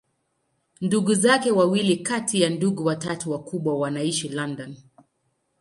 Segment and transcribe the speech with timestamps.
[0.81, 4.75] Ndugu zake wawili kati ya ndugu watatu wakubwa wanaishi London.